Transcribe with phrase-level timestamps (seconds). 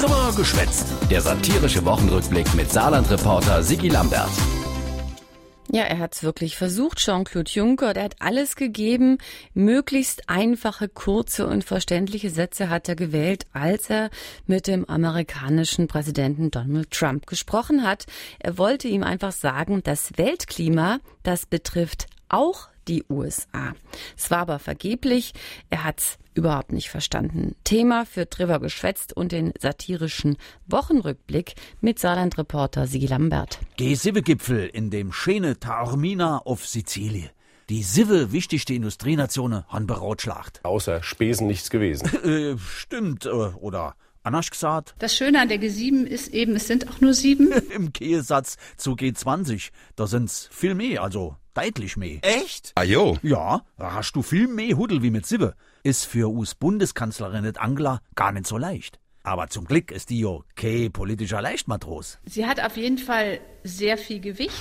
[0.00, 0.86] Drüber geschwätzt.
[1.10, 4.30] Der satirische Wochenrückblick mit Saarland-Reporter Sigi Lambert.
[5.70, 7.92] Ja, er hat es wirklich versucht, Jean-Claude Juncker.
[7.92, 9.18] Der hat alles gegeben.
[9.52, 14.08] Möglichst einfache, kurze und verständliche Sätze hat er gewählt, als er
[14.46, 18.06] mit dem amerikanischen Präsidenten Donald Trump gesprochen hat.
[18.38, 23.74] Er wollte ihm einfach sagen, das Weltklima, das betrifft auch die USA.
[24.16, 25.32] Es war aber vergeblich.
[25.68, 27.54] Er hat's überhaupt nicht verstanden.
[27.64, 30.36] Thema für Trevor geschwätzt und den satirischen
[30.66, 33.58] Wochenrückblick mit Saarland-Reporter Sigi Lambert.
[33.78, 37.30] G7-Gipfel in dem schönen Taormina auf Sizilien.
[37.68, 40.60] Die Sive wichtigste Industrienation han beratschlacht.
[40.64, 42.08] Außer Spesen nichts gewesen.
[42.24, 44.96] äh, stimmt, äh, oder anders gesagt.
[44.98, 47.52] Das Schöne an der G7 ist eben, es sind auch nur sieben.
[47.74, 52.18] Im Kehrsatz zu G20, da sind's viel mehr, also deutlich mehr.
[52.22, 52.72] Echt?
[52.74, 53.18] Ah jo.
[53.22, 55.54] Ja, da hast du viel mehr Huddel wie mit Sive.
[55.82, 58.98] Ist für us Bundeskanzlerin nicht Angela gar nicht so leicht.
[59.22, 62.18] Aber zum Glück ist die jo kein politischer Leichtmatros.
[62.24, 64.54] Sie hat auf jeden Fall sehr viel Gewicht.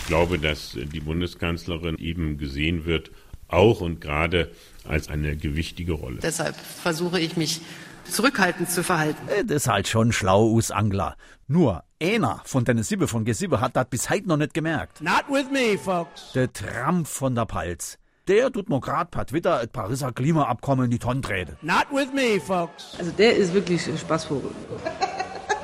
[0.00, 3.10] Ich glaube, dass die Bundeskanzlerin eben gesehen wird,
[3.48, 4.50] auch und gerade
[4.84, 6.20] als eine gewichtige Rolle.
[6.22, 7.60] Deshalb versuche ich mich
[8.08, 9.28] zurückhaltend zu verhalten.
[9.28, 11.16] Äh, Das ist halt schon schlau, us Angler.
[11.46, 15.00] Nur einer von den Siebe von G7 hat das bis heute noch nicht gemerkt.
[15.00, 16.32] Not with me, folks.
[16.32, 17.98] Der Trump von der Palz.
[18.28, 21.56] Der tut mir grad per Twitter das Pariser Klimaabkommen in die Tonne treten.
[21.62, 22.96] Not with me, folks.
[22.98, 24.50] Also der ist wirklich ein Spaßvogel.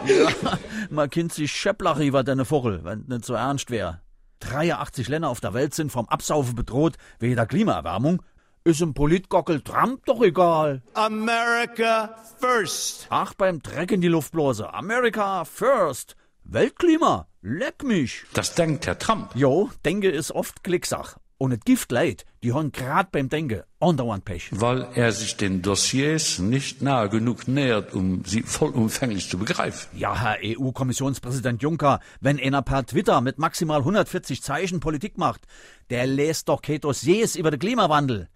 [0.90, 4.00] Man kennt sich Schepplach über deine Vogel, wenn nicht so ernst wär.
[4.40, 8.22] 83 Länder auf der Welt sind vom Absaufen bedroht wegen der Klimaerwärmung.
[8.64, 10.82] Ist im Politgockel Trump doch egal.
[10.94, 13.06] America first.
[13.10, 14.72] Ach, beim Dreck in die Luftblase.
[14.74, 16.16] America first.
[16.50, 17.26] Weltklima.
[17.42, 18.24] Leck mich.
[18.32, 19.32] Das denkt Herr Trump.
[19.34, 21.18] Jo, Denke ist oft Klicksach.
[21.36, 24.48] Und et Gift leid, die hon grad beim Denke andauernd Pech.
[24.52, 29.88] Weil er sich den Dossiers nicht nahe genug nähert, um sie vollumfänglich zu begreifen.
[29.98, 35.42] Ja, Herr EU-Kommissionspräsident Juncker, wenn einer per Twitter mit maximal 140 Zeichen Politik macht,
[35.90, 38.30] der lässt doch kein Dossiers über den Klimawandel.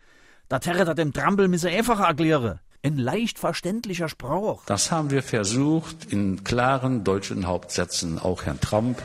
[0.49, 2.61] Da terret er dem Trampel misse einfacher erkläre.
[2.85, 4.59] In leicht verständlicher Sprache.
[4.67, 9.01] Das haben wir versucht, in klaren deutschen Hauptsätzen auch Herrn Trump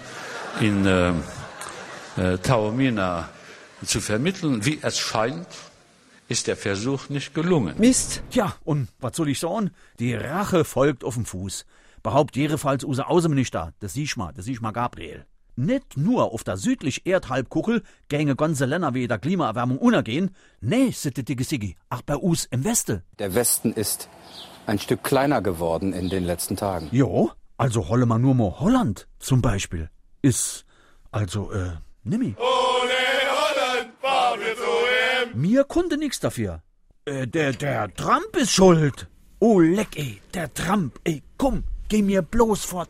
[0.60, 1.14] in äh,
[2.18, 3.30] äh, Taormina
[3.86, 4.66] zu vermitteln.
[4.66, 5.48] Wie es scheint,
[6.28, 7.76] ist der Versuch nicht gelungen.
[7.78, 8.24] Mist.
[8.32, 9.70] Tja, und was soll ich sagen?
[10.00, 11.66] Die Rache folgt auf dem Fuß.
[12.02, 15.26] Behaupt jedenfalls unser Außenminister, der Siechma, der Siechma Gabriel.
[15.60, 20.30] Nicht nur auf der südlich Erdhalbkugel gänge ganze Länder wie der Klimaerwärmung unergehen,
[20.62, 23.02] nee, sittet die Gesigi, auch bei uns im Westen.
[23.18, 24.08] Der Westen ist
[24.68, 26.90] ein Stück kleiner geworden in den letzten Tagen.
[26.92, 29.90] Jo, also holle man nur mal Holland zum Beispiel.
[30.22, 30.64] Ist,
[31.10, 31.72] also, äh,
[32.04, 32.36] nimmi.
[35.34, 36.62] Mir konnte nix dafür.
[37.06, 39.08] Äh, der, der Trump ist schuld.
[39.40, 42.90] Oh, leck, ey, der Trump, ey, komm, geh mir bloß fort.